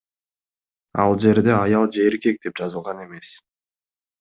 [1.03, 3.37] Ал жерде аял же эркек деп жазылган эмес.